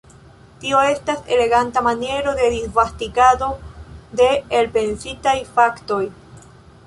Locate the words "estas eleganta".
0.91-1.83